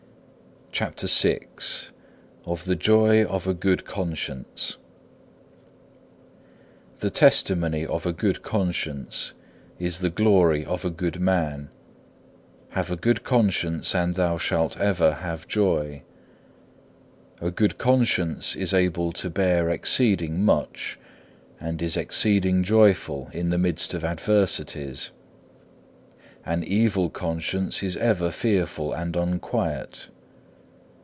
CHAPTER 0.73 1.07
VI 1.07 1.39
Of 2.45 2.63
the 2.63 2.77
joy 2.77 3.25
of 3.25 3.45
a 3.45 3.53
good 3.53 3.83
conscience 3.85 4.77
The 6.99 7.09
testimony 7.09 7.85
of 7.85 8.05
a 8.05 8.13
good 8.13 8.41
conscience 8.41 9.33
is 9.79 9.99
the 9.99 10.09
glory 10.09 10.63
of 10.65 10.85
a 10.85 10.89
good 10.89 11.19
man. 11.19 11.69
Have 12.69 12.89
a 12.89 12.95
good 12.95 13.23
conscience 13.25 13.93
and 13.93 14.15
thou 14.15 14.37
shalt 14.37 14.79
ever 14.79 15.15
have 15.15 15.45
joy. 15.47 16.03
A 17.41 17.51
good 17.51 17.77
conscience 17.77 18.55
is 18.55 18.73
able 18.73 19.11
to 19.11 19.29
bear 19.29 19.69
exceeding 19.69 20.41
much, 20.43 20.97
and 21.59 21.81
is 21.81 21.97
exceeding 21.97 22.63
joyful 22.63 23.29
in 23.33 23.49
the 23.49 23.57
midst 23.59 23.93
of 23.93 24.05
adversities; 24.05 25.11
an 26.45 26.63
evil 26.63 27.09
conscience 27.09 27.83
is 27.83 27.97
ever 27.97 28.31
fearful 28.31 28.93
and 28.93 29.17
unquiet. 29.17 30.09